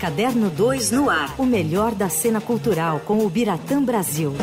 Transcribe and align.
Caderno 0.00 0.48
2 0.50 0.90
no 0.92 1.10
ar. 1.10 1.34
O 1.38 1.44
melhor 1.44 1.94
da 1.94 2.08
cena 2.08 2.40
cultural 2.40 3.00
com 3.00 3.18
o 3.24 3.28
Biratã 3.28 3.82
Brasil. 3.82 4.34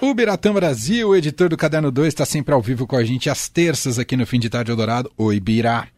O 0.00 0.12
Biratã 0.14 0.52
Brasil, 0.52 1.14
editor 1.16 1.48
do 1.48 1.56
Caderno 1.56 1.90
2, 1.90 2.08
está 2.08 2.24
sempre 2.26 2.52
ao 2.54 2.60
vivo 2.60 2.86
com 2.86 2.96
a 2.96 3.04
gente 3.04 3.30
às 3.30 3.48
terças 3.48 3.98
aqui 3.98 4.16
no 4.16 4.26
Fim 4.26 4.38
de 4.40 4.50
Tarde 4.50 4.70
Eldorado. 4.70 5.10
Oi, 5.16 5.38
Birá. 5.40 5.88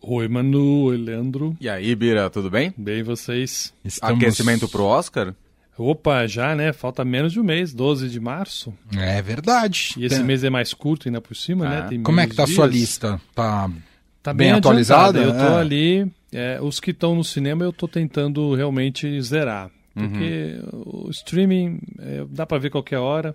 Oi, 0.00 0.28
Manu. 0.28 0.82
Oi, 0.84 0.96
Leandro. 0.96 1.56
E 1.60 1.68
aí, 1.68 1.94
Bira, 1.94 2.28
tudo 2.30 2.50
bem? 2.50 2.72
Bem, 2.76 3.02
vocês? 3.02 3.72
Estamos... 3.84 4.16
Aquecimento 4.22 4.68
pro 4.68 4.84
Oscar? 4.84 5.34
Opa, 5.76 6.26
já, 6.26 6.56
né? 6.56 6.72
Falta 6.72 7.04
menos 7.04 7.32
de 7.32 7.38
um 7.40 7.44
mês, 7.44 7.72
12 7.72 8.08
de 8.08 8.18
março. 8.18 8.74
É 8.96 9.22
verdade. 9.22 9.94
E 9.96 10.04
esse 10.04 10.16
Tem- 10.16 10.24
mês 10.24 10.42
é 10.42 10.50
mais 10.50 10.74
curto 10.74 11.08
ainda 11.08 11.20
por 11.20 11.36
cima, 11.36 11.66
É. 11.66 11.68
né? 11.82 11.86
Tem 11.88 12.02
Como 12.02 12.18
é 12.20 12.26
que 12.26 12.34
tá 12.34 12.42
a 12.42 12.46
sua 12.48 12.68
dias. 12.68 12.80
lista? 12.82 13.20
Tá, 13.34 13.70
Tá 14.22 14.32
bem 14.34 14.48
bem, 14.48 14.56
atualizada? 14.58 15.20
atualizada. 15.20 15.44
Eu 15.44 15.48
tô 15.52 15.56
É. 15.58 15.60
ali. 15.60 16.12
é, 16.32 16.58
os 16.60 16.78
que 16.80 16.90
estão 16.90 17.14
no 17.14 17.24
cinema 17.24 17.64
eu 17.64 17.72
tô 17.72 17.86
tentando 17.88 18.54
realmente 18.54 19.20
zerar. 19.22 19.70
Porque 19.94 20.60
o 20.72 21.08
streaming 21.10 21.80
é, 21.98 22.24
dá 22.30 22.46
pra 22.46 22.58
ver 22.58 22.70
qualquer 22.70 22.98
hora. 22.98 23.34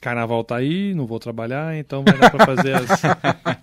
Carnaval 0.00 0.42
tá 0.42 0.56
aí, 0.56 0.92
não 0.94 1.06
vou 1.06 1.20
trabalhar, 1.20 1.76
então 1.76 2.02
vai 2.02 2.18
dar 2.18 2.28
pra 2.28 2.44
fazer 2.44 2.74
as, 2.74 3.02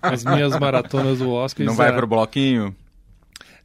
as 0.00 0.24
minhas 0.24 0.58
maratonas 0.58 1.18
do 1.18 1.30
Oscar. 1.30 1.64
e 1.64 1.66
Não 1.66 1.74
vai 1.74 1.92
pro 1.94 2.06
bloquinho? 2.06 2.74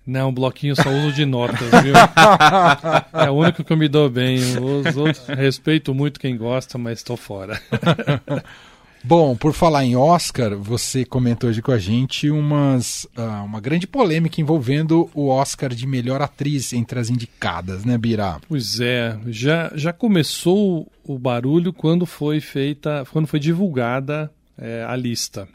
Não, 0.06 0.32
bloquinho 0.34 0.76
só 0.76 0.90
uso 0.90 1.14
de 1.14 1.26
notas, 1.26 1.70
viu? 1.82 1.94
é 3.26 3.30
o 3.30 3.34
único 3.34 3.64
que 3.64 3.72
eu 3.72 3.78
me 3.78 3.88
dou 3.88 4.10
bem. 4.10 4.38
Os 4.60 4.96
outros, 4.98 5.26
respeito 5.28 5.94
muito 5.96 6.20
quem 6.20 6.36
gosta, 6.38 6.78
mas 6.78 7.00
estou 7.00 7.16
fora. 7.16 7.60
Bom, 9.08 9.36
por 9.36 9.54
falar 9.54 9.86
em 9.86 9.96
Oscar, 9.96 10.58
você 10.58 11.06
comentou 11.06 11.48
hoje 11.48 11.62
com 11.62 11.72
a 11.72 11.78
gente 11.78 12.32
umas, 12.32 13.08
ah, 13.16 13.44
uma 13.44 13.62
grande 13.62 13.86
polêmica 13.86 14.42
envolvendo 14.42 15.12
o 15.14 15.28
Oscar 15.28 15.76
de 15.76 15.86
melhor 15.86 16.24
atriz 16.24 16.74
entre 16.74 16.98
as 16.98 17.12
indicadas, 17.12 17.86
né, 17.86 18.00
Birá? 18.00 18.42
Pois 18.48 18.80
é, 18.80 19.16
já, 19.28 19.72
já 19.76 19.94
começou 19.94 20.92
o 21.04 21.20
barulho 21.20 21.72
quando 21.72 22.08
foi 22.08 22.40
feita, 22.40 23.06
quando 23.12 23.28
foi 23.28 23.40
divulgada 23.40 24.32
é, 24.58 24.84
a 24.84 24.96
lista. 24.96 25.48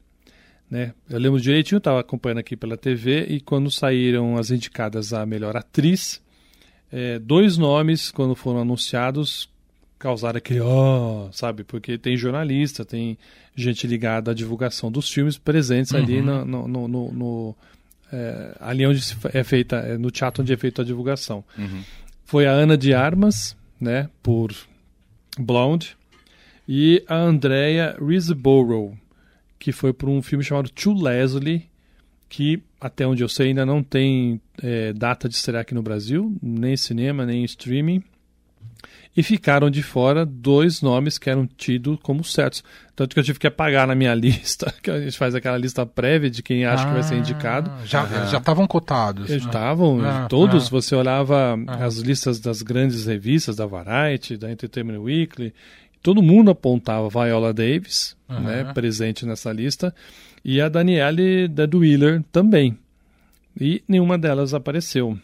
Né? 0.70 0.94
Eu 1.08 1.18
lembro 1.18 1.40
direitinho, 1.40 1.78
estava 1.78 1.98
acompanhando 1.98 2.38
aqui 2.38 2.56
pela 2.56 2.76
TV, 2.76 3.24
e 3.24 3.40
quando 3.40 3.68
saíram 3.68 4.36
as 4.36 4.52
indicadas 4.52 5.12
a 5.12 5.26
melhor 5.26 5.56
atriz, 5.56 6.22
é, 6.92 7.18
dois 7.18 7.58
nomes, 7.58 8.12
quando 8.12 8.36
foram 8.36 8.60
anunciados, 8.60 9.50
causaram 10.00 10.38
aquele 10.38 10.60
ó, 10.60 11.28
sabe? 11.30 11.62
Porque 11.62 11.96
tem 11.96 12.16
jornalista, 12.16 12.84
tem 12.84 13.16
gente 13.54 13.86
ligada 13.86 14.32
à 14.32 14.34
divulgação 14.34 14.90
dos 14.90 15.08
filmes 15.08 15.38
presentes 15.38 15.94
ali 15.94 16.20
no, 16.44 16.66
no, 16.66 16.88
no- 16.88 17.12
no- 17.12 17.56
é, 18.12 18.56
ali 18.58 18.84
onde 18.86 19.00
é 19.32 19.44
feita, 19.44 19.76
é, 19.76 19.96
no 19.96 20.10
teatro 20.10 20.42
onde 20.42 20.52
é 20.52 20.56
feita 20.56 20.82
a 20.82 20.84
divulgação. 20.84 21.44
Foi 22.24 22.46
a 22.46 22.50
Ana 22.50 22.76
de 22.76 22.92
Armas, 22.94 23.56
né, 23.80 24.08
por 24.22 24.52
Blonde, 25.38 25.96
e 26.66 27.04
a 27.06 27.16
Andrea 27.16 27.96
Riseborough, 28.00 28.96
que 29.58 29.70
foi 29.72 29.92
por 29.92 30.08
um 30.08 30.22
filme 30.22 30.42
chamado 30.44 30.70
To 30.70 30.92
Leslie, 30.92 31.68
que 32.28 32.62
até 32.80 33.06
onde 33.06 33.22
eu 33.22 33.28
sei 33.28 33.48
ainda 33.48 33.66
não 33.66 33.82
tem 33.82 34.40
é, 34.62 34.92
data 34.92 35.28
de 35.28 35.34
estrear 35.34 35.60
aqui 35.62 35.74
no 35.74 35.82
Brasil, 35.82 36.34
nem 36.42 36.76
cinema, 36.76 37.26
nem 37.26 37.44
streaming. 37.44 38.02
E 39.16 39.22
ficaram 39.22 39.68
de 39.70 39.82
fora 39.82 40.24
dois 40.24 40.80
nomes 40.82 41.18
que 41.18 41.28
eram 41.28 41.46
tidos 41.46 41.98
como 42.02 42.22
certos. 42.22 42.62
Tanto 42.94 43.14
que 43.14 43.20
eu 43.20 43.24
tive 43.24 43.38
que 43.38 43.46
apagar 43.46 43.86
na 43.86 43.94
minha 43.94 44.14
lista, 44.16 44.72
que 44.82 44.90
a 44.90 45.00
gente 45.00 45.16
faz 45.18 45.34
aquela 45.34 45.58
lista 45.58 45.84
prévia 45.84 46.30
de 46.30 46.42
quem 46.42 46.64
acha 46.64 46.86
que 46.86 46.92
vai 46.92 47.02
ser 47.02 47.16
indicado. 47.16 47.70
Ah, 47.74 47.84
Já 47.84 48.06
já 48.26 48.38
estavam 48.38 48.66
cotados. 48.66 49.28
Eles 49.30 49.42
né? 49.42 49.48
estavam, 49.48 50.00
Ah, 50.04 50.26
todos, 50.28 50.66
ah. 50.66 50.70
você 50.70 50.94
olhava 50.94 51.58
as 51.66 51.96
listas 51.96 52.38
das 52.38 52.62
grandes 52.62 53.06
revistas, 53.06 53.56
da 53.56 53.66
Variety, 53.66 54.36
da 54.36 54.50
Entertainment 54.50 54.98
Weekly, 55.00 55.52
todo 56.02 56.22
mundo 56.22 56.50
apontava 56.50 57.08
Viola 57.08 57.52
Davis, 57.52 58.16
né, 58.28 58.72
presente 58.72 59.26
nessa 59.26 59.52
lista, 59.52 59.94
e 60.44 60.60
a 60.60 60.68
Danielle 60.68 61.48
Deadwheeler 61.48 62.22
também. 62.32 62.78
E 63.60 63.82
nenhuma 63.88 64.16
delas 64.16 64.54
apareceu. 64.54 65.18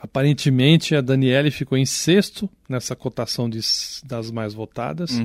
Aparentemente, 0.00 0.94
a 0.94 1.00
Danielle 1.00 1.50
ficou 1.50 1.76
em 1.76 1.84
sexto 1.84 2.48
nessa 2.68 2.94
cotação 2.96 3.48
de, 3.48 3.60
das 4.04 4.30
mais 4.30 4.54
votadas. 4.54 5.18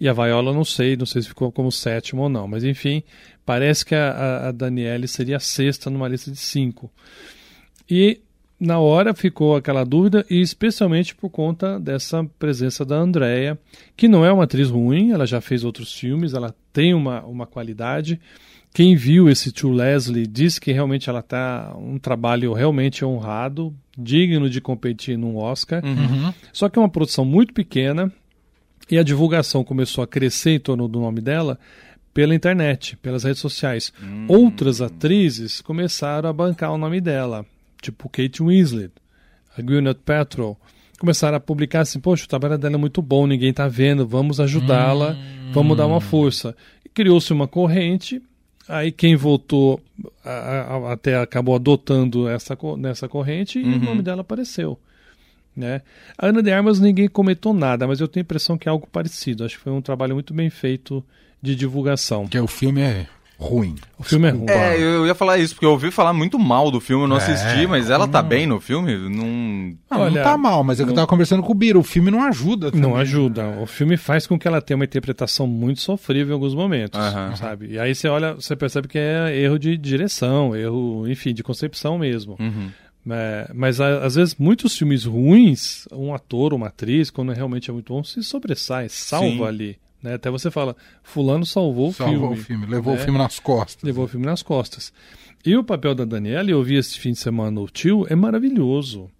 E 0.00 0.08
a 0.08 0.12
Viola, 0.12 0.52
não 0.52 0.64
sei, 0.64 0.96
não 0.96 1.06
sei 1.06 1.22
se 1.22 1.28
ficou 1.28 1.52
como 1.52 1.70
sétimo 1.70 2.22
ou 2.22 2.28
não. 2.28 2.48
Mas, 2.48 2.64
enfim, 2.64 3.02
parece 3.44 3.84
que 3.84 3.94
a, 3.94 4.48
a, 4.48 4.52
Danielle 4.52 5.06
seria 5.06 5.36
a 5.36 5.40
sexta 5.40 5.90
numa 5.90 6.08
lista 6.08 6.30
de 6.30 6.38
cinco. 6.38 6.90
E 7.88 8.20
na 8.58 8.78
hora 8.78 9.14
ficou 9.14 9.54
aquela 9.54 9.84
dúvida, 9.84 10.24
e 10.30 10.40
especialmente 10.40 11.14
por 11.14 11.30
conta 11.30 11.78
dessa 11.78 12.24
presença 12.38 12.84
da 12.84 12.96
Andrea, 12.96 13.58
que 13.96 14.08
não 14.08 14.24
é 14.24 14.32
uma 14.32 14.44
atriz 14.44 14.70
ruim, 14.70 15.12
ela 15.12 15.26
já 15.26 15.40
fez 15.40 15.62
outros 15.62 15.92
filmes, 15.92 16.32
ela 16.32 16.54
tem 16.72 16.94
uma, 16.94 17.22
uma 17.24 17.46
qualidade. 17.46 18.18
Quem 18.76 18.94
viu 18.94 19.26
esse 19.30 19.50
To 19.52 19.70
Leslie 19.70 20.26
diz 20.26 20.58
que 20.58 20.70
realmente 20.70 21.08
ela 21.08 21.20
está 21.20 21.74
um 21.78 21.98
trabalho 21.98 22.52
realmente 22.52 23.02
honrado, 23.02 23.74
digno 23.96 24.50
de 24.50 24.60
competir 24.60 25.16
num 25.16 25.38
Oscar. 25.38 25.82
Só 26.52 26.68
que 26.68 26.78
é 26.78 26.82
uma 26.82 26.88
produção 26.90 27.24
muito 27.24 27.54
pequena 27.54 28.12
e 28.90 28.98
a 28.98 29.02
divulgação 29.02 29.64
começou 29.64 30.04
a 30.04 30.06
crescer 30.06 30.50
em 30.50 30.60
torno 30.60 30.86
do 30.88 31.00
nome 31.00 31.22
dela 31.22 31.58
pela 32.12 32.34
internet, 32.34 32.98
pelas 32.98 33.24
redes 33.24 33.40
sociais. 33.40 33.94
Outras 34.28 34.82
atrizes 34.82 35.62
começaram 35.62 36.28
a 36.28 36.32
bancar 36.34 36.70
o 36.70 36.76
nome 36.76 37.00
dela, 37.00 37.46
tipo 37.80 38.10
Kate 38.10 38.42
Winslet, 38.42 38.92
a 39.56 39.62
Gwyneth 39.62 40.02
Paltrow. 40.04 40.54
Começaram 40.98 41.38
a 41.38 41.40
publicar 41.40 41.80
assim, 41.80 41.98
poxa, 41.98 42.26
o 42.26 42.28
trabalho 42.28 42.58
dela 42.58 42.74
é 42.74 42.78
muito 42.78 43.00
bom, 43.00 43.26
ninguém 43.26 43.48
está 43.48 43.68
vendo, 43.68 44.06
vamos 44.06 44.38
ajudá-la, 44.38 45.16
vamos 45.50 45.78
dar 45.78 45.86
uma 45.86 46.02
força. 46.02 46.54
E 46.84 46.90
Criou-se 46.90 47.32
uma 47.32 47.48
corrente, 47.48 48.20
aí 48.68 48.90
quem 48.92 49.16
votou 49.16 49.80
a- 50.24 50.30
a- 50.76 50.92
até 50.92 51.16
acabou 51.16 51.54
adotando 51.54 52.28
essa, 52.28 52.56
nessa 52.78 53.08
corrente 53.08 53.58
e 53.58 53.62
o 53.64 53.78
nome 53.80 54.02
dela 54.02 54.20
apareceu. 54.22 54.78
Né? 55.56 55.80
A 56.18 56.26
Ana 56.26 56.42
de 56.42 56.50
Armas 56.52 56.78
ninguém 56.80 57.08
comentou 57.08 57.54
nada, 57.54 57.86
mas 57.86 57.98
eu 58.00 58.06
tenho 58.08 58.22
a 58.22 58.26
impressão 58.26 58.58
que 58.58 58.68
é 58.68 58.70
algo 58.70 58.86
parecido. 58.86 59.44
Acho 59.44 59.56
que 59.56 59.62
foi 59.62 59.72
um 59.72 59.80
trabalho 59.80 60.14
muito 60.14 60.34
bem 60.34 60.50
feito 60.50 61.02
de 61.40 61.54
divulgação. 61.54 62.22
Porque 62.24 62.38
o 62.38 62.46
filme 62.46 62.80
é 62.82 63.06
ruim. 63.38 63.74
O 63.98 64.02
filme 64.02 64.28
é 64.28 64.30
ruim. 64.30 64.46
É, 64.48 64.80
eu 64.80 65.06
ia 65.06 65.14
falar 65.14 65.36
isso, 65.38 65.54
porque 65.54 65.66
eu 65.66 65.70
ouvi 65.72 65.90
falar 65.90 66.12
muito 66.12 66.38
mal 66.38 66.70
do 66.70 66.80
filme, 66.80 67.04
eu 67.04 67.08
não 67.08 67.16
É. 67.16 67.18
assisti, 67.18 67.66
mas 67.66 67.90
ela 67.90 68.08
tá 68.08 68.22
bem 68.22 68.46
no 68.46 68.58
filme? 68.60 68.96
Não. 69.08 69.76
Ah, 69.90 69.98
Olha, 70.00 70.10
não 70.16 70.22
tá 70.22 70.36
mal, 70.38 70.64
mas 70.64 70.80
é 70.80 70.84
que 70.84 70.90
eu 70.90 70.94
tava 70.94 71.06
conversando 71.06 71.42
com 71.42 71.52
o 71.52 71.54
Biro. 71.54 71.80
O 71.80 71.82
filme 71.84 72.10
não 72.10 72.24
ajuda. 72.24 72.66
Não 72.72 72.80
também. 72.90 72.96
ajuda. 72.98 73.48
O 73.60 73.66
filme 73.66 73.96
faz 73.96 74.26
com 74.26 74.38
que 74.38 74.48
ela 74.48 74.60
tenha 74.62 74.76
uma 74.76 74.84
interpretação 74.84 75.46
muito 75.46 75.80
sofrível 75.80 76.30
em 76.30 76.34
alguns 76.34 76.54
momentos, 76.54 76.98
Aham. 76.98 77.36
sabe? 77.36 77.72
E 77.72 77.78
aí 77.78 77.94
você 77.94 78.08
olha, 78.08 78.34
você 78.34 78.56
percebe 78.56 78.88
que 78.88 78.98
é 78.98 79.36
erro 79.36 79.58
de 79.58 79.76
direção, 79.76 80.56
erro, 80.56 81.06
enfim, 81.08 81.34
de 81.34 81.42
concepção 81.42 81.98
mesmo. 81.98 82.36
Uhum. 82.40 82.70
É, 83.08 83.48
mas 83.54 83.80
a- 83.80 83.98
às 84.04 84.16
vezes 84.16 84.34
muitos 84.36 84.76
filmes 84.76 85.04
ruins, 85.04 85.86
um 85.92 86.12
ator, 86.12 86.52
uma 86.52 86.66
atriz, 86.66 87.08
quando 87.10 87.32
realmente 87.32 87.70
é 87.70 87.72
muito 87.72 87.92
bom, 87.92 88.02
se 88.02 88.20
sobressai, 88.22 88.88
salva 88.88 89.26
Sim. 89.28 89.44
ali. 89.44 89.76
Né? 90.06 90.14
Até 90.14 90.30
você 90.30 90.50
fala, 90.50 90.76
fulano 91.02 91.44
salvou 91.44 91.88
o 91.88 91.92
Salvou 91.92 92.16
filme. 92.28 92.34
o 92.34 92.44
filme, 92.44 92.66
levou 92.66 92.94
né? 92.94 93.00
o 93.00 93.04
filme 93.04 93.18
nas 93.18 93.38
costas. 93.40 93.82
levou 93.82 94.04
o 94.04 94.08
filme 94.08 94.24
nas 94.24 94.42
costas. 94.42 94.92
E 95.44 95.56
o 95.56 95.64
papel 95.64 95.94
da 95.94 96.04
Daniela, 96.04 96.50
eu 96.50 96.62
vi 96.62 96.76
esse 96.76 96.98
fim 96.98 97.12
de 97.12 97.18
semana 97.18 97.50
no 97.50 97.66
Tio, 97.68 98.06
é 98.08 98.14
maravilhoso. 98.14 99.10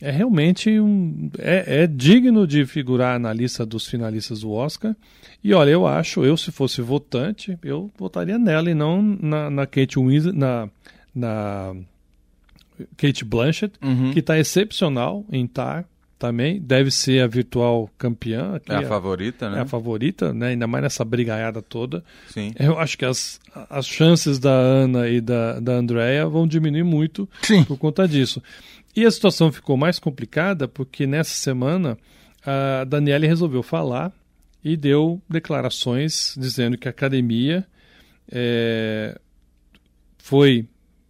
É 0.00 0.10
realmente 0.10 0.78
um. 0.80 1.30
É, 1.38 1.84
é 1.84 1.86
digno 1.86 2.46
de 2.46 2.66
figurar 2.66 3.18
na 3.18 3.32
lista 3.32 3.64
dos 3.64 3.86
finalistas 3.86 4.40
do 4.40 4.50
Oscar. 4.50 4.94
E 5.42 5.54
olha, 5.54 5.70
eu 5.70 5.86
acho, 5.86 6.24
eu 6.24 6.36
se 6.36 6.50
fosse 6.50 6.82
votante, 6.82 7.56
eu 7.62 7.90
votaria 7.96 8.38
nela 8.38 8.70
e 8.70 8.74
não 8.74 9.00
na, 9.02 9.48
na 9.50 9.66
Kate 9.66 9.98
Winslet, 9.98 10.36
na, 10.36 10.68
na 11.14 11.74
Kate 12.96 13.24
Blanchett, 13.24 13.74
Uhum. 13.82 14.12
que 14.12 14.18
está 14.18 14.38
excepcional 14.38 15.24
em 15.30 15.46
Tar 15.46 15.86
também. 16.18 16.60
Deve 16.60 16.90
ser 16.90 17.22
a 17.22 17.26
virtual 17.26 17.90
campeã. 17.98 18.56
aqui, 18.56 18.72
É 18.72 18.76
a 18.76 18.82
favorita, 18.82 19.46
é 19.46 19.50
né? 19.50 19.60
a 19.60 19.66
favorita, 19.66 20.32
né? 20.32 20.48
ainda 20.48 20.66
mais 20.66 20.82
nessa 20.82 21.04
brigaiada 21.04 21.60
toda. 21.62 22.04
Sim. 22.28 22.52
Eu 22.58 22.78
acho 22.78 22.96
que 22.96 23.04
as, 23.04 23.40
as 23.68 23.86
chances 23.86 24.38
da 24.38 24.50
Ana 24.52 25.08
e 25.08 25.20
da, 25.20 25.60
da 25.60 25.72
Andrea 25.72 26.26
vão 26.26 26.46
diminuir 26.46 26.84
muito 26.84 27.28
Sim. 27.42 27.64
por 27.64 27.76
conta 27.78 28.06
disso. 28.08 28.42
E 28.96 29.04
a 29.04 29.10
situação 29.10 29.50
ficou 29.50 29.76
mais 29.76 29.98
complicada 29.98 30.68
porque 30.68 31.06
nessa 31.06 31.34
semana 31.34 31.98
a 32.46 32.84
Daniele 32.84 33.26
resolveu 33.26 33.62
falar 33.62 34.12
e 34.62 34.76
deu 34.76 35.20
declarações 35.28 36.34
dizendo 36.38 36.78
que 36.78 36.88
a 36.88 36.90
academia 36.90 37.66
é, 38.30 39.18
foi 40.18 40.66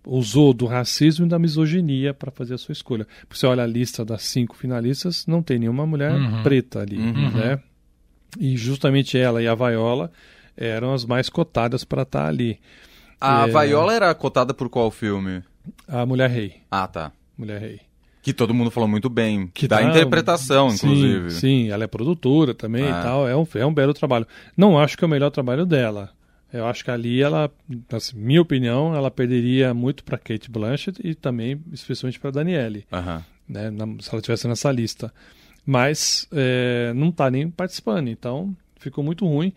usou 0.06 0.52
do 0.52 0.66
racismo 0.66 1.26
e 1.26 1.28
da 1.28 1.38
misoginia 1.38 2.12
para 2.12 2.30
fazer 2.30 2.54
a 2.54 2.58
sua 2.58 2.72
escolha. 2.72 3.06
Você 3.30 3.46
olha 3.46 3.62
a 3.62 3.66
lista 3.66 4.04
das 4.04 4.22
cinco 4.22 4.56
finalistas, 4.56 5.26
não 5.26 5.42
tem 5.42 5.58
nenhuma 5.58 5.86
mulher 5.86 6.12
Uhum. 6.12 6.42
preta 6.42 6.80
ali, 6.80 6.98
Uhum. 6.98 7.30
né? 7.30 7.58
E 8.38 8.56
justamente 8.56 9.16
ela 9.16 9.42
e 9.42 9.48
a 9.48 9.54
Viola 9.54 10.10
eram 10.56 10.92
as 10.92 11.04
mais 11.04 11.28
cotadas 11.28 11.84
para 11.84 12.02
estar 12.02 12.26
ali. 12.26 12.58
A 13.20 13.48
É. 13.48 13.66
Viola 13.66 13.94
era 13.94 14.14
cotada 14.14 14.52
por 14.52 14.68
qual 14.68 14.90
filme? 14.90 15.42
A 15.88 16.04
Mulher 16.04 16.28
Rei. 16.30 16.56
Ah, 16.70 16.86
tá. 16.86 17.10
Mulher 17.38 17.60
Rei. 17.60 17.80
Que 18.22 18.32
todo 18.32 18.52
mundo 18.54 18.70
falou 18.70 18.88
muito 18.88 19.08
bem. 19.08 19.50
Que 19.52 19.68
da 19.68 19.78
tá- 19.78 19.82
interpretação, 19.84 20.70
Sim, 20.70 20.76
inclusive. 20.86 21.30
Sim, 21.30 21.68
ela 21.70 21.84
é 21.84 21.86
produtora 21.86 22.54
também 22.54 22.84
É. 22.84 22.88
e 22.88 22.92
tal. 22.92 23.28
É 23.28 23.36
um, 23.36 23.46
é 23.54 23.66
um 23.66 23.72
belo 23.72 23.92
trabalho. 23.94 24.26
Não 24.56 24.78
acho 24.78 24.96
que 24.96 25.04
é 25.04 25.06
o 25.06 25.10
melhor 25.10 25.30
trabalho 25.30 25.64
dela. 25.66 26.10
Eu 26.54 26.66
acho 26.66 26.84
que 26.84 26.90
ali 26.90 27.20
ela, 27.20 27.50
assim, 27.92 28.16
minha 28.16 28.40
opinião, 28.40 28.94
ela 28.94 29.10
perderia 29.10 29.74
muito 29.74 30.04
para 30.04 30.16
Kate 30.16 30.48
Blanchett 30.50 31.00
e 31.02 31.14
também, 31.14 31.60
especialmente 31.72 32.20
para 32.20 32.30
Daniele, 32.30 32.86
Aham. 32.92 33.24
né, 33.48 33.70
na- 33.70 33.86
se 34.00 34.08
ela 34.12 34.22
tivesse 34.22 34.46
nessa 34.46 34.70
lista. 34.70 35.12
Mas 35.66 36.28
é, 36.30 36.92
não 36.94 37.08
está 37.08 37.28
nem 37.30 37.50
participando, 37.50 38.08
então 38.08 38.56
ficou 38.76 39.02
muito 39.02 39.26
ruim. 39.26 39.52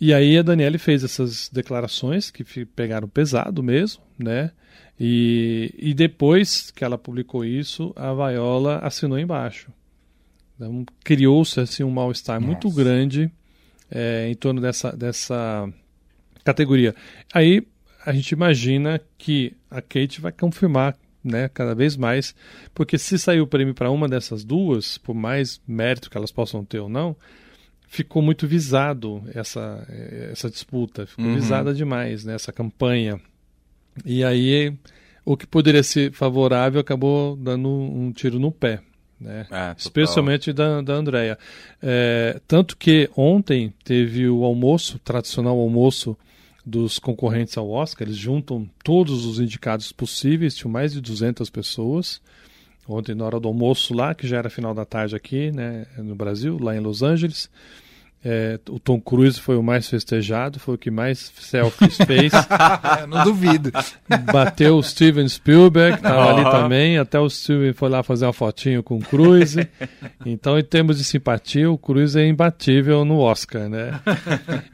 E 0.00 0.14
aí 0.14 0.38
a 0.38 0.42
Daniele 0.42 0.78
fez 0.78 1.04
essas 1.04 1.50
declarações 1.52 2.30
que 2.30 2.44
pegaram 2.64 3.08
pesado 3.08 3.62
mesmo, 3.62 4.02
né? 4.18 4.52
E, 4.98 5.74
e 5.76 5.92
depois 5.92 6.70
que 6.70 6.82
ela 6.82 6.96
publicou 6.96 7.44
isso, 7.44 7.92
a 7.94 8.12
Viola 8.14 8.78
assinou 8.78 9.18
embaixo. 9.18 9.70
Então, 10.56 10.84
criou-se 11.04 11.60
assim 11.60 11.84
um 11.84 11.90
mal-estar 11.90 12.40
muito 12.40 12.70
grande 12.70 13.30
é, 13.90 14.28
em 14.30 14.34
torno 14.34 14.60
dessa, 14.60 14.90
dessa 14.96 15.68
categoria. 16.48 16.94
Aí 17.32 17.62
a 18.06 18.12
gente 18.12 18.30
imagina 18.32 18.98
que 19.18 19.54
a 19.70 19.82
Kate 19.82 20.20
vai 20.20 20.32
confirmar 20.32 20.96
né, 21.22 21.50
cada 21.52 21.74
vez 21.74 21.94
mais, 21.96 22.34
porque 22.74 22.96
se 22.96 23.18
sair 23.18 23.40
o 23.40 23.46
prêmio 23.46 23.74
para 23.74 23.90
uma 23.90 24.08
dessas 24.08 24.44
duas, 24.44 24.96
por 24.96 25.14
mais 25.14 25.60
mérito 25.68 26.08
que 26.08 26.16
elas 26.16 26.32
possam 26.32 26.64
ter 26.64 26.78
ou 26.78 26.88
não, 26.88 27.14
ficou 27.86 28.22
muito 28.22 28.46
visado 28.46 29.22
essa, 29.34 29.86
essa 30.30 30.48
disputa, 30.48 31.06
ficou 31.06 31.26
Uhum. 31.26 31.34
visada 31.34 31.74
demais 31.74 32.24
né, 32.24 32.34
essa 32.34 32.52
campanha. 32.52 33.20
E 34.06 34.24
aí 34.24 34.74
o 35.24 35.36
que 35.36 35.46
poderia 35.46 35.82
ser 35.82 36.12
favorável 36.12 36.80
acabou 36.80 37.36
dando 37.36 37.68
um 37.68 38.10
tiro 38.12 38.38
no 38.38 38.50
pé. 38.50 38.80
Né? 39.20 39.46
É, 39.50 39.74
especialmente 39.76 40.52
da, 40.52 40.80
da 40.80 40.94
Andrea. 40.94 41.36
É, 41.82 42.40
tanto 42.46 42.76
que 42.76 43.10
ontem 43.16 43.74
teve 43.84 44.28
o 44.28 44.44
almoço, 44.44 44.98
tradicional 45.00 45.58
almoço 45.58 46.16
dos 46.68 46.98
concorrentes 46.98 47.56
ao 47.56 47.70
Oscar, 47.70 48.06
eles 48.06 48.18
juntam 48.18 48.68
todos 48.84 49.24
os 49.24 49.40
indicados 49.40 49.90
possíveis, 49.90 50.54
tinham 50.54 50.70
mais 50.70 50.92
de 50.92 51.00
200 51.00 51.48
pessoas. 51.48 52.20
Ontem, 52.86 53.14
na 53.14 53.24
hora 53.24 53.40
do 53.40 53.48
almoço 53.48 53.94
lá, 53.94 54.14
que 54.14 54.26
já 54.26 54.38
era 54.38 54.50
final 54.50 54.74
da 54.74 54.84
tarde 54.84 55.16
aqui, 55.16 55.50
né, 55.50 55.86
no 55.98 56.14
Brasil, 56.14 56.58
lá 56.60 56.76
em 56.76 56.80
Los 56.80 57.02
Angeles. 57.02 57.50
É, 58.24 58.58
o 58.68 58.80
Tom 58.80 59.00
Cruise 59.00 59.38
foi 59.38 59.56
o 59.56 59.62
mais 59.62 59.88
festejado, 59.88 60.58
foi 60.58 60.74
o 60.74 60.78
que 60.78 60.90
mais 60.90 61.32
selfies 61.38 61.96
fez. 62.04 62.32
É, 62.32 63.06
não 63.06 63.22
duvido. 63.24 63.70
Bateu 64.32 64.76
o 64.76 64.82
Steven 64.82 65.28
Spielberg, 65.28 65.96
estava 65.98 66.34
ali 66.34 66.50
também. 66.50 66.98
Até 66.98 67.18
o 67.18 67.30
Steven 67.30 67.72
foi 67.72 67.88
lá 67.88 68.02
fazer 68.02 68.26
uma 68.26 68.32
fotinho 68.32 68.82
com 68.82 68.96
o 68.96 69.00
Cruise. 69.00 69.68
Então, 70.26 70.58
em 70.58 70.64
termos 70.64 70.98
de 70.98 71.04
simpatia, 71.04 71.70
o 71.70 71.78
Cruise 71.78 72.18
é 72.18 72.26
imbatível 72.26 73.04
no 73.04 73.18
Oscar, 73.20 73.68
né? 73.68 74.00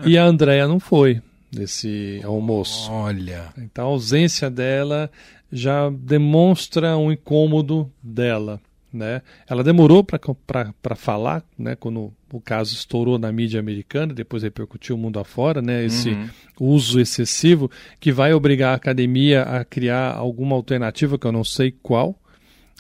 E 0.07 0.17
a 0.17 0.25
Andrea 0.25 0.67
não 0.67 0.81
foi 0.81 1.21
nesse 1.57 2.21
almoço. 2.25 2.91
Olha. 2.91 3.53
Então, 3.59 3.85
a 3.87 3.89
ausência 3.89 4.51
dela 4.51 5.11
já 5.53 5.89
demonstra 5.91 6.97
um 6.97 7.13
incômodo 7.13 7.91
dela. 8.03 8.61
Né? 8.93 9.23
Ela 9.49 9.65
demorou 9.65 10.05
para 10.05 10.95
falar, 10.95 11.43
né? 11.59 11.75
quando 11.75 12.13
o 12.33 12.41
caso 12.41 12.75
estourou 12.75 13.19
na 13.19 13.33
mídia 13.33 13.59
americana, 13.59 14.15
depois 14.15 14.45
repercutiu 14.45 14.95
o 14.95 14.99
mundo 14.99 15.19
afora, 15.19 15.61
né? 15.61 15.85
esse 15.85 16.11
Uhum. 16.11 16.29
uso 16.61 17.01
excessivo 17.01 17.69
que 17.99 18.13
vai 18.13 18.33
obrigar 18.33 18.71
a 18.73 18.77
academia 18.77 19.43
a 19.43 19.65
criar 19.65 20.15
alguma 20.15 20.55
alternativa 20.55 21.19
que 21.19 21.27
eu 21.27 21.33
não 21.33 21.43
sei 21.43 21.73
qual. 21.83 22.17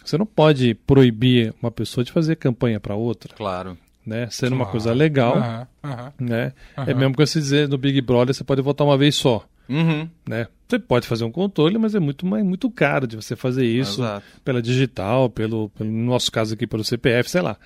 Você 0.04 0.16
não 0.16 0.26
pode 0.26 0.74
proibir 0.74 1.52
uma 1.60 1.70
pessoa 1.70 2.04
de 2.04 2.12
fazer 2.12 2.36
campanha 2.36 2.78
para 2.78 2.94
outra, 2.94 3.34
Claro. 3.34 3.76
Né? 4.06 4.28
Sendo 4.30 4.52
uma 4.52 4.64
Claro. 4.64 4.70
coisa 4.72 4.92
legal, 4.92 5.66
né? 6.18 6.52
É 6.86 6.94
mesmo 6.94 7.14
que 7.14 7.26
você 7.26 7.38
dizer 7.38 7.68
no 7.68 7.78
Big 7.78 8.00
Brother 8.00 8.34
você 8.34 8.44
pode 8.44 8.62
votar 8.62 8.86
uma 8.86 8.96
vez 8.98 9.14
só 9.16 9.44
Uhum. 9.68 10.06
né? 10.28 10.46
Você 10.68 10.78
pode 10.78 11.06
fazer 11.06 11.24
um 11.24 11.30
controle, 11.30 11.78
mas 11.78 11.94
é 11.94 12.00
muito, 12.00 12.26
mais, 12.26 12.44
muito 12.44 12.70
caro 12.70 13.06
de 13.06 13.16
você 13.16 13.34
fazer 13.36 13.64
isso 13.64 14.02
Exato. 14.02 14.24
pela 14.44 14.60
digital, 14.60 15.30
pelo, 15.30 15.68
pelo 15.70 15.90
no 15.90 16.04
nosso 16.06 16.30
caso 16.32 16.52
aqui 16.54 16.66
pelo 16.66 16.84
CPF, 16.84 17.30
sei 17.30 17.40
lá. 17.40 17.56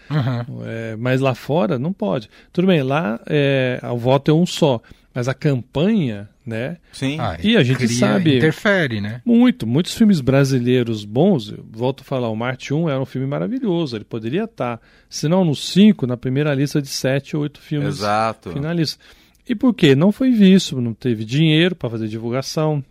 É, 0.67 0.95
mas 0.97 1.21
lá 1.21 1.35
fora 1.35 1.79
não 1.79 1.93
pode. 1.93 2.29
Tudo 2.53 2.67
bem, 2.69 2.83
lá 2.83 3.19
é, 3.27 3.81
o 3.91 3.97
voto 3.97 4.31
é 4.31 4.35
um 4.35 4.47
só, 4.47 4.81
mas 5.19 5.27
a 5.27 5.35
campanha, 5.35 6.29
né? 6.47 6.77
Sim. 6.93 7.19
Ah, 7.19 7.37
E 7.43 7.57
a 7.57 7.63
gente 7.65 7.79
cria- 7.79 7.89
sabe- 7.99 8.37
Interfere, 8.37 9.01
né? 9.01 9.21
Muito, 9.25 9.67
muitos 9.67 9.93
filmes 9.95 10.21
brasileiros 10.21 11.05
bons. 11.05 11.51
eu 11.51 11.65
Volto 11.73 12.03
a 12.03 12.05
falar, 12.05 12.29
o 12.29 12.37
Marte 12.37 12.73
1 12.73 12.89
era 12.89 13.01
um 13.01 13.05
filme 13.05 13.27
maravilhoso. 13.27 13.97
Ele 13.97 14.05
poderia 14.05 14.45
estar, 14.45 14.81
se 15.11 15.27
não 15.27 15.45
no 15.45 15.57
5, 15.57 16.07
na 16.07 16.17
primeira 16.17 16.55
lista 16.55 16.81
de 16.81 16.87
7 16.87 17.37
ou 17.37 17.43
8 17.43 17.59
filmes 17.61 17.97
Exato. 17.97 18.53
finalistas. 18.53 19.01
E 19.49 19.57
por 19.57 19.75
quê? 19.75 19.97
Não 19.97 20.13
foi 20.13 20.31
visto, 20.31 20.81
não 20.81 20.95
teve 20.95 21.25
dinheiro 21.25 21.75
para 21.75 21.91
fazer 21.91 22.07
divulgação, 22.07 22.85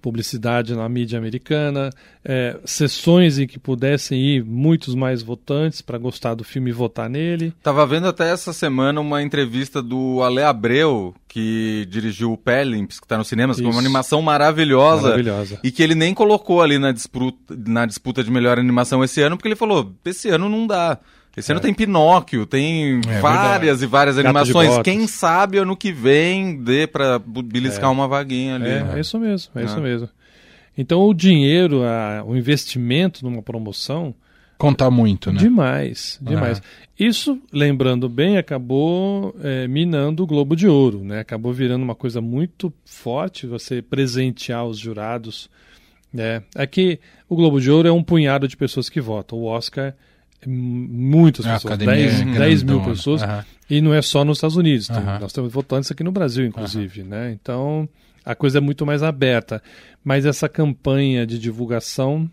publicidade 0.00 0.74
na 0.74 0.88
mídia 0.88 1.18
americana, 1.18 1.90
é, 2.24 2.58
sessões 2.64 3.38
em 3.38 3.46
que 3.46 3.58
pudessem 3.58 4.20
ir 4.20 4.44
muitos 4.44 4.94
mais 4.94 5.22
votantes 5.22 5.80
para 5.80 5.98
gostar 5.98 6.34
do 6.34 6.44
filme 6.44 6.70
e 6.70 6.72
votar 6.72 7.08
nele. 7.08 7.52
Tava 7.62 7.86
vendo 7.86 8.06
até 8.06 8.30
essa 8.30 8.52
semana 8.52 9.00
uma 9.00 9.22
entrevista 9.22 9.82
do 9.82 10.22
Ale 10.22 10.42
Abreu, 10.42 11.14
que 11.28 11.86
dirigiu 11.90 12.32
o 12.32 12.36
Pelimps, 12.36 12.98
que 12.98 13.06
tá 13.06 13.18
nos 13.18 13.28
cinemas, 13.28 13.60
é 13.60 13.62
uma 13.62 13.78
animação 13.78 14.22
maravilhosa. 14.22 15.02
Maravilhosa. 15.10 15.60
E 15.62 15.70
que 15.70 15.82
ele 15.82 15.94
nem 15.94 16.14
colocou 16.14 16.62
ali 16.62 16.78
na 16.78 16.92
disputa, 16.92 17.54
na 17.66 17.86
disputa 17.86 18.24
de 18.24 18.30
melhor 18.30 18.58
animação 18.58 19.04
esse 19.04 19.20
ano, 19.22 19.36
porque 19.36 19.48
ele 19.48 19.56
falou: 19.56 19.94
esse 20.04 20.28
ano 20.28 20.48
não 20.48 20.66
dá. 20.66 20.98
Esse 21.36 21.52
ano 21.52 21.60
tem 21.60 21.74
Pinóquio, 21.74 22.46
tem 22.46 23.00
É 23.08 23.20
várias 23.20 23.82
e 23.82 23.86
várias 23.86 24.16
Gato 24.16 24.26
animações. 24.26 24.78
Quem 24.82 25.06
sabe 25.06 25.58
ano 25.58 25.76
que 25.76 25.92
vem 25.92 26.56
dê 26.62 26.86
pra 26.86 27.18
bu- 27.18 27.42
beliscar 27.42 27.90
É. 27.90 27.92
uma 27.92 28.08
vaguinha 28.08 28.54
ali. 28.54 28.68
É, 28.68 28.82
né? 28.84 28.92
é 28.96 29.00
isso 29.00 29.18
mesmo, 29.18 29.50
é, 29.54 29.62
É. 29.62 29.64
isso 29.66 29.80
mesmo. 29.80 30.08
Então 30.78 31.00
o 31.02 31.12
dinheiro, 31.14 31.82
a- 31.82 32.22
o 32.24 32.34
investimento 32.36 33.22
numa 33.24 33.42
promoção, 33.42 34.14
Conta 34.58 34.90
muito, 34.90 35.30
né? 35.30 35.38
demais, 35.38 36.18
demais. 36.22 36.62
Isso, 36.98 37.38
lembrando 37.52 38.08
bem, 38.08 38.38
acabou 38.38 39.36
é, 39.42 39.68
minando 39.68 40.22
o 40.22 40.26
Globo 40.26 40.56
de 40.56 40.66
Ouro, 40.66 41.04
né? 41.04 41.20
Acabou 41.20 41.52
virando 41.52 41.82
uma 41.82 41.94
coisa 41.94 42.22
muito 42.22 42.72
forte 42.86 43.46
você 43.46 43.82
presentear 43.82 44.64
os 44.64 44.78
jurados. 44.78 45.50
Né? 46.10 46.42
É 46.54 46.66
que 46.66 46.98
o 47.28 47.36
Globo 47.36 47.60
de 47.60 47.70
Ouro 47.70 47.86
é 47.86 47.92
um 47.92 48.02
punhado 48.02 48.48
de 48.48 48.56
pessoas 48.56 48.88
que 48.88 49.00
votam. 49.02 49.38
O 49.38 49.44
Oscar 49.44 49.86
é 49.88 49.94
muitas 50.46 51.46
A 51.46 51.54
pessoas, 51.54 51.74
academia 51.74 52.10
10, 52.10 52.20
é 52.20 52.38
10 52.38 52.62
mil 52.62 52.80
pessoas. 52.82 53.22
Aham. 53.22 53.44
E 53.68 53.80
não 53.80 53.92
é 53.92 54.00
só 54.00 54.24
nos 54.24 54.38
Estados 54.38 54.56
Unidos, 54.56 54.88
Aham. 54.90 55.18
nós 55.18 55.32
temos 55.32 55.52
votantes 55.52 55.90
aqui 55.90 56.04
no 56.04 56.12
Brasil, 56.12 56.44
inclusive, 56.46 57.02
né? 57.02 57.32
Então 57.32 57.88
a 58.24 58.34
coisa 58.34 58.58
é 58.58 58.60
muito 58.60 58.86
mais 58.86 59.02
aberta. 59.02 59.62
Mas 60.04 60.24
essa 60.24 60.48
campanha 60.48 61.26
de 61.26 61.38
divulgação, 61.38 62.30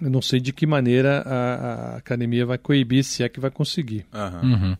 eu 0.00 0.10
não 0.10 0.20
sei 0.20 0.40
de 0.40 0.52
que 0.52 0.66
maneira 0.66 1.22
a, 1.24 1.34
a 1.34 1.96
academia 1.96 2.44
vai 2.44 2.58
coibir, 2.58 3.04
se 3.04 3.22
é 3.22 3.28
que 3.28 3.38
vai 3.40 3.50
conseguir. 3.50 4.04
Uhum. 4.42 4.76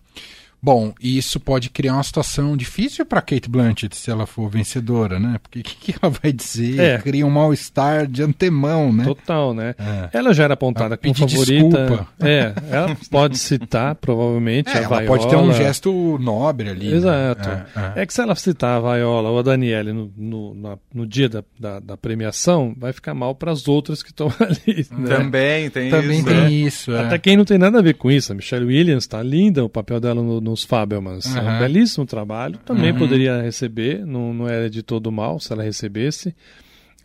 Bom, 0.62 0.92
e 1.00 1.16
isso 1.16 1.38
pode 1.38 1.70
criar 1.70 1.94
uma 1.94 2.02
situação 2.02 2.56
difícil 2.56 3.06
para 3.06 3.20
Kate 3.22 3.48
Blanchett 3.48 3.96
se 3.96 4.10
ela 4.10 4.26
for 4.26 4.48
vencedora, 4.50 5.20
né? 5.20 5.36
Porque 5.42 5.60
o 5.60 5.62
que, 5.62 5.92
que 5.92 5.98
ela 6.02 6.10
vai 6.22 6.32
dizer? 6.32 6.80
É. 6.80 6.98
Cria 6.98 7.25
um 7.26 7.30
mal-estar 7.30 8.06
de 8.06 8.22
antemão, 8.22 8.92
né? 8.92 9.04
Total, 9.04 9.54
né? 9.54 9.75
É. 9.78 10.08
Ela 10.12 10.32
já 10.34 10.44
era 10.44 10.54
apontada 10.54 10.94
Ela 10.94 10.96
como 11.14 11.14
favorita. 11.14 11.68
desculpa. 11.86 12.08
É, 12.20 12.52
ela 12.70 12.96
pode 13.10 13.38
citar, 13.38 13.94
provavelmente, 13.94 14.68
É, 14.70 14.78
a 14.78 14.82
ela 14.82 15.00
Viola. 15.00 15.06
pode 15.06 15.28
ter 15.28 15.36
um 15.36 15.52
gesto 15.52 16.18
nobre 16.20 16.70
ali. 16.70 16.88
né? 16.90 16.96
Exato. 16.96 17.48
É, 17.48 17.66
é. 17.98 18.02
É 18.02 18.06
que 18.06 18.12
se 18.14 18.20
ela 18.20 18.34
citar 18.34 18.78
a 18.78 18.94
Viola 18.94 19.30
ou 19.30 19.38
a 19.38 19.42
Daniele 19.42 19.92
no, 19.92 20.10
no, 20.16 20.54
na- 20.54 20.78
no 20.92 21.06
dia 21.06 21.28
da, 21.28 21.44
da, 21.60 21.78
da 21.80 21.96
premiação, 21.96 22.75
vai 22.76 22.92
ficar 22.92 23.14
mal 23.14 23.34
para 23.34 23.52
as 23.52 23.68
outras 23.68 24.02
que 24.02 24.10
estão 24.10 24.32
ali. 24.40 24.86
Né? 24.90 25.16
Também 25.16 25.70
tem 25.70 25.90
Também 25.90 26.18
isso. 26.18 26.26
tem 26.26 26.34
né? 26.36 26.50
isso. 26.50 26.92
é. 26.92 27.00
Até 27.06 27.18
quem 27.18 27.36
não 27.36 27.44
tem 27.44 27.58
nada 27.58 27.78
a 27.78 27.82
ver 27.82 27.94
com 27.94 28.10
isso. 28.10 28.32
A 28.32 28.34
Michelle 28.34 28.64
Williams 28.66 29.06
tá 29.06 29.22
linda, 29.22 29.64
o 29.64 29.68
papel 29.68 30.00
dela 30.00 30.22
no- 30.22 30.40
nos 30.46 30.64
Fabelmans. 30.64 31.34
É 31.34 31.40
um 31.42 31.58
belíssimo 31.58 32.06
trabalho. 32.06 32.58
Também 32.64 32.92
Uhum. 32.92 32.98
poderia 32.98 33.42
receber, 33.42 34.06
não, 34.06 34.32
não 34.32 34.48
era 34.48 34.70
de 34.70 34.82
todo 34.82 35.10
mal 35.10 35.38
se 35.40 35.52
ela 35.52 35.62
recebesse. 35.62 36.34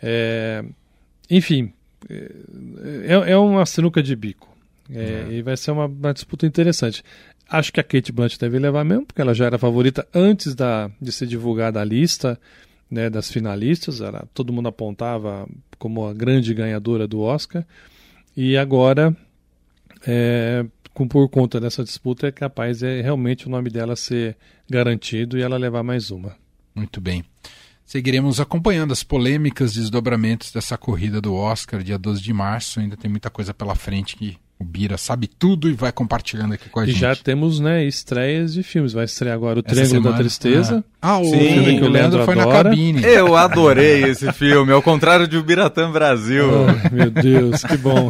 É, 0.02 0.64
enfim, 1.30 1.74
é, 2.10 3.32
é 3.32 3.38
uma 3.38 3.66
sinuca 3.66 4.02
de 4.02 4.16
bico. 4.16 4.50
É, 4.94 5.28
E 5.32 5.42
vai 5.42 5.56
ser 5.58 5.72
uma, 5.72 5.86
uma 5.86 6.14
disputa 6.14 6.46
interessante. 6.46 7.04
Acho 7.50 7.72
que 7.74 7.80
a 7.80 7.84
Kate 7.84 8.12
Blanchett 8.12 8.40
deve 8.40 8.60
levar 8.60 8.84
mesmo, 8.84 9.06
porque 9.06 9.22
ela 9.22 9.34
já 9.34 9.46
era 9.46 9.58
favorita 9.58 10.08
antes 10.14 10.54
da, 10.56 10.90
de 11.02 11.12
ser 11.12 11.28
divulgada 11.28 11.82
a 11.82 11.84
lista 11.84 12.40
né, 12.90 13.10
das 13.10 13.32
finalistas. 13.32 14.02
Era, 14.02 14.26
todo 14.34 14.54
mundo 14.54 14.68
apontava 14.70 15.48
como 15.78 16.06
a 16.08 16.14
grande 16.14 16.54
ganhadora 16.54 17.08
do 17.08 17.20
Oscar. 17.22 17.66
E 18.38 18.56
agora 18.58 19.16
é, 20.06 20.66
com, 20.94 21.08
por 21.08 21.28
conta 21.30 21.60
dessa 21.60 21.84
disputa, 21.84 22.28
é 22.28 22.32
capaz 22.32 22.84
é 22.84 23.02
realmente 23.02 23.48
o 23.48 23.50
nome 23.50 23.70
dela 23.70 23.96
ser 23.96 24.38
garantido 24.70 25.38
e 25.38 25.42
ela 25.42 25.58
levar 25.58 25.84
mais 25.84 26.12
uma. 26.12 26.36
Muito 26.74 27.02
bem. 27.02 27.24
seguiremos 27.86 28.40
acompanhando 28.40 28.92
as 28.92 29.04
polêmicas, 29.04 29.74
desdobramentos 29.74 30.52
dessa 30.52 30.78
corrida 30.78 31.20
do 31.20 31.34
Oscar, 31.34 31.84
dia 31.84 31.98
12 31.98 32.22
de 32.22 32.34
março. 32.34 32.80
Ainda 32.80 32.96
tem 32.96 33.12
muita 33.12 33.30
coisa 33.30 33.54
pela 33.54 33.76
frente 33.76 34.16
que 34.16 34.38
o 34.62 34.64
Bira 34.64 34.98
sabe 34.98 35.28
tudo 35.28 35.68
e 35.68 35.74
vai 35.74 35.92
compartilhando 35.92 36.54
aqui 36.54 36.70
com 36.70 36.80
a 36.80 36.84
e 36.84 36.88
gente. 36.88 36.98
E 36.98 37.00
já 37.00 37.16
temos, 37.16 37.60
né, 37.60 37.84
estreias 37.84 38.54
de 38.54 38.62
filmes. 38.62 38.94
Vai 38.94 39.06
estrear 39.06 39.36
agora 39.36 39.60
o 39.60 39.64
Triângulo 39.64 40.02
da 40.04 40.14
Tristeza. 40.14 40.84
Ah, 41.02 41.18
o 41.18 41.26
Sim, 41.26 41.40
filme 41.40 41.80
que 41.80 41.84
o 41.84 41.90
Leandro, 41.90 42.24
foi 42.24 42.40
adora. 42.40 42.64
na 42.64 42.64
cabine. 42.64 43.04
Eu 43.04 43.36
adorei 43.36 44.04
esse 44.04 44.32
filme, 44.34 44.72
ao 44.72 44.82
contrário 44.82 45.28
de 45.28 45.42
Biratã 45.42 45.92
Brasil. 45.92 46.46
Oh, 46.48 46.96
meu 46.96 47.10
Deus, 47.10 47.64
que 47.64 47.76
bom. 47.76 48.10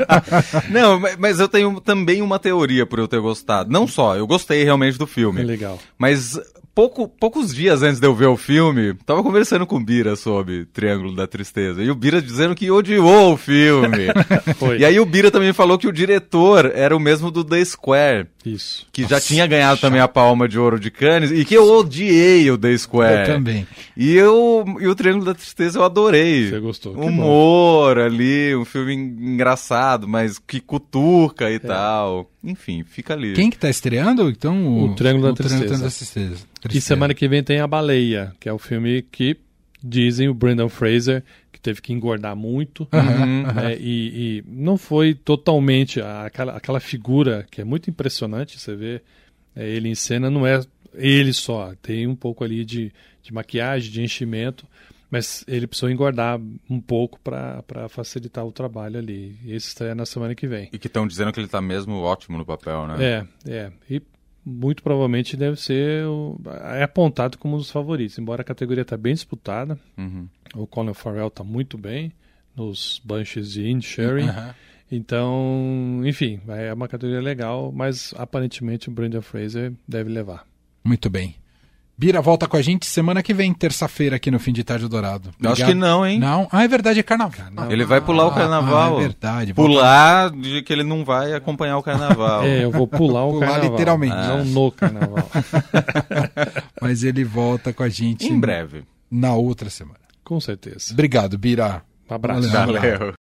Não, 0.70 1.00
mas 1.18 1.38
eu 1.38 1.48
tenho 1.48 1.80
também 1.80 2.22
uma 2.22 2.38
teoria 2.38 2.86
por 2.86 2.98
eu 2.98 3.06
ter 3.06 3.20
gostado. 3.20 3.70
Não 3.70 3.86
só, 3.86 4.16
eu 4.16 4.26
gostei 4.26 4.64
realmente 4.64 4.98
do 4.98 5.06
filme. 5.06 5.42
É 5.42 5.44
legal. 5.44 5.78
Mas 5.98 6.38
pouco, 6.74 7.08
poucos 7.08 7.54
dias 7.54 7.82
antes 7.82 8.00
de 8.00 8.06
eu 8.06 8.14
ver 8.14 8.26
o 8.26 8.36
filme, 8.36 8.94
tava 9.06 9.22
conversando 9.22 9.66
com 9.66 9.76
o 9.76 9.84
Bira 9.84 10.16
sobre 10.16 10.64
Triângulo 10.66 11.14
da 11.14 11.26
Tristeza. 11.26 11.82
E 11.82 11.90
o 11.90 11.94
Bira 11.94 12.20
dizendo 12.20 12.54
que 12.54 12.70
odiou 12.70 13.32
o 13.32 13.36
filme. 13.36 14.08
e 14.78 14.84
aí 14.84 14.98
o 14.98 15.06
Bira 15.06 15.30
também 15.30 15.52
falou 15.52 15.78
que 15.78 15.86
o 15.86 15.92
diretor 15.92 16.70
era 16.74 16.96
o 16.96 17.00
mesmo 17.00 17.30
do 17.30 17.44
The 17.44 17.64
Square. 17.64 18.26
Isso. 18.44 18.86
Que 18.92 19.02
Nossa, 19.02 19.14
já 19.14 19.20
tinha 19.20 19.46
ganhado 19.46 19.76
chato. 19.76 19.82
também 19.82 20.00
a 20.00 20.08
palma 20.08 20.48
de 20.48 20.58
ouro 20.58 20.78
de 20.78 20.90
Cannes. 20.90 21.30
E 21.30 21.44
que 21.44 21.54
eu 21.54 21.70
odiei 21.70 22.50
o 22.50 22.58
The 22.58 22.76
Square. 22.76 23.28
Eu 23.28 23.34
também. 23.36 23.66
E, 23.96 24.14
eu, 24.14 24.64
e 24.80 24.86
o 24.88 24.94
Triângulo 24.94 25.24
da 25.24 25.34
Tristeza 25.34 25.78
eu 25.78 25.84
adorei. 25.84 26.50
Você 26.50 26.60
gostou. 26.60 26.94
Humor 26.94 27.98
ali, 27.98 28.54
um 28.56 28.64
filme 28.64 28.94
engraçado, 28.94 30.08
mas 30.08 30.38
que 30.38 30.60
cutuca 30.60 31.50
e 31.50 31.54
é. 31.54 31.58
tal. 31.58 32.30
Enfim, 32.44 32.84
fica 32.84 33.14
ali. 33.14 33.32
Quem 33.32 33.50
que 33.50 33.58
tá 33.58 33.70
estreando? 33.70 34.28
Então, 34.28 34.66
o, 34.66 34.84
o 34.90 34.94
Triângulo 34.94 35.24
da 35.24 35.32
o 35.32 35.34
Tristeza. 35.34 35.64
Triângulo 35.64 35.82
da 35.82 35.90
Tristeza. 35.90 36.46
E 36.72 36.80
semana 36.80 37.14
que 37.14 37.26
vem 37.26 37.42
tem 37.42 37.60
A 37.60 37.66
Baleia, 37.66 38.34
que 38.38 38.48
é 38.48 38.52
o 38.52 38.58
filme 38.58 39.02
que 39.02 39.36
dizem 39.82 40.28
o 40.28 40.34
Brendan 40.34 40.68
Fraser 40.68 41.22
que 41.52 41.60
teve 41.60 41.82
que 41.82 41.92
engordar 41.92 42.34
muito 42.34 42.88
uhum, 42.92 43.42
né, 43.42 43.76
E, 43.78 44.38
e, 44.38 44.44
não 44.46 44.78
foi 44.78 45.14
totalmente 45.14 46.00
aquela, 46.00 46.56
aquela 46.56 46.80
figura 46.80 47.46
que 47.50 47.60
é 47.60 47.64
muito 47.64 47.90
impressionante. 47.90 48.58
Você 48.58 48.74
vê 48.74 49.02
é, 49.54 49.68
ele 49.68 49.88
em 49.88 49.94
cena, 49.94 50.30
não 50.30 50.46
é 50.46 50.60
ele 50.94 51.32
só, 51.32 51.74
tem 51.82 52.06
um 52.06 52.14
pouco 52.14 52.44
ali 52.44 52.64
de, 52.64 52.92
de 53.22 53.32
maquiagem, 53.32 53.90
de 53.90 54.02
enchimento, 54.02 54.66
mas 55.14 55.44
ele 55.46 55.68
precisou 55.68 55.88
engordar 55.88 56.40
um 56.68 56.80
pouco 56.80 57.20
para 57.20 57.88
facilitar 57.88 58.44
o 58.44 58.50
trabalho 58.50 58.98
ali. 58.98 59.38
Esse 59.46 59.68
estreia 59.68 59.94
na 59.94 60.04
semana 60.04 60.34
que 60.34 60.44
vem. 60.44 60.68
E 60.72 60.78
que 60.78 60.88
estão 60.88 61.06
dizendo 61.06 61.32
que 61.32 61.38
ele 61.38 61.46
está 61.46 61.62
mesmo 61.62 62.00
ótimo 62.00 62.36
no 62.36 62.44
papel, 62.44 62.88
né? 62.88 62.96
É, 63.00 63.26
é. 63.48 63.72
E 63.88 64.02
muito 64.44 64.82
provavelmente 64.82 65.36
deve 65.36 65.54
ser 65.60 66.04
o, 66.04 66.36
é 66.74 66.82
apontado 66.82 67.38
como 67.38 67.54
um 67.54 67.58
dos 67.58 67.70
favoritos, 67.70 68.18
embora 68.18 68.42
a 68.42 68.44
categoria 68.44 68.82
está 68.82 68.96
bem 68.96 69.14
disputada. 69.14 69.78
Uhum. 69.96 70.28
O 70.56 70.66
Colin 70.66 70.94
Farrell 70.94 71.28
está 71.28 71.44
muito 71.44 71.78
bem 71.78 72.12
nos 72.56 73.00
bunches 73.04 73.52
de 73.52 73.68
Inisherin. 73.68 74.24
Uhum. 74.24 74.54
Então, 74.90 76.02
enfim, 76.04 76.40
é 76.48 76.74
uma 76.74 76.88
categoria 76.88 77.22
legal, 77.22 77.70
mas 77.72 78.12
aparentemente 78.16 78.88
o 78.88 78.92
Brendan 78.92 79.22
Fraser 79.22 79.72
deve 79.86 80.10
levar. 80.10 80.44
Muito 80.82 81.08
bem. 81.08 81.36
Bira 81.96 82.20
volta 82.20 82.48
com 82.48 82.56
a 82.56 82.62
gente 82.62 82.86
semana 82.86 83.22
que 83.22 83.32
vem, 83.32 83.54
terça-feira, 83.54 84.16
aqui 84.16 84.28
no 84.30 84.40
Fim 84.40 84.52
de 84.52 84.64
Tarde 84.64 84.88
Dourado. 84.88 85.30
Eu 85.40 85.52
acho 85.52 85.64
que 85.64 85.74
não, 85.74 86.04
hein? 86.04 86.18
Não? 86.18 86.48
Ah, 86.50 86.64
é 86.64 86.68
verdade, 86.68 86.98
é 86.98 87.02
carnaval. 87.04 87.70
Ele 87.70 87.84
vai 87.84 88.00
pular 88.00 88.26
o 88.26 88.34
carnaval. 88.34 88.96
Ah, 88.98 89.00
é 89.00 89.02
verdade. 89.06 89.54
Pular 89.54 90.30
de 90.30 90.62
que 90.62 90.72
ele 90.72 90.82
não 90.82 91.04
vai 91.04 91.32
acompanhar 91.34 91.78
o 91.78 91.82
carnaval. 91.84 92.42
é, 92.42 92.64
eu 92.64 92.70
vou 92.72 92.88
pular 92.88 93.24
o 93.24 93.34
pular 93.34 93.46
carnaval. 93.46 93.70
literalmente. 93.70 94.14
Não 94.16 94.44
no 94.44 94.72
carnaval. 94.72 95.30
Mas 96.82 97.04
ele 97.04 97.22
volta 97.24 97.72
com 97.72 97.82
a 97.82 97.88
gente 97.88 98.26
em 98.26 98.40
breve. 98.40 98.82
Na 99.10 99.34
outra 99.34 99.70
semana. 99.70 100.00
Com 100.24 100.40
certeza. 100.40 100.92
Obrigado, 100.92 101.38
Bira. 101.38 101.82
Um 102.10 102.14
abraço. 102.14 102.50
Valeu. 102.50 103.12